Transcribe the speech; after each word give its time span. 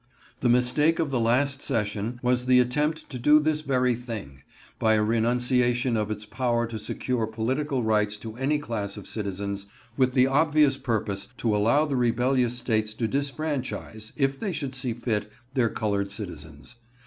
The 0.39 0.49
mistake 0.49 0.97
of 0.97 1.11
the 1.11 1.19
last 1.19 1.61
session 1.61 2.19
was 2.23 2.47
the 2.47 2.59
attempt 2.59 3.07
to 3.11 3.19
do 3.19 3.39
this 3.39 3.61
very 3.61 3.93
thing, 3.93 4.41
by 4.79 4.95
a 4.95 5.03
renunciation 5.03 5.95
of 5.95 6.09
its 6.09 6.25
power 6.25 6.65
to 6.65 6.79
secure 6.79 7.27
political 7.27 7.83
rights 7.83 8.17
to 8.17 8.35
any 8.35 8.57
class 8.57 8.97
of 8.97 9.07
citizens, 9.07 9.67
with 9.97 10.13
the 10.15 10.25
obvious 10.25 10.75
purpose 10.75 11.27
to 11.37 11.55
allow 11.55 11.85
the 11.85 11.95
rebellious 11.97 12.57
States 12.57 12.95
to 12.95 13.07
disfranchise, 13.07 14.11
if 14.15 14.39
they 14.39 14.51
should 14.51 14.73
see 14.73 14.93
fit, 14.95 15.31
their 15.53 15.69
colored 15.69 16.11
citizens. 16.11 16.77